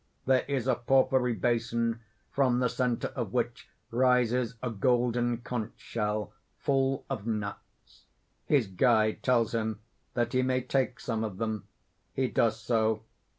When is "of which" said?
3.09-3.69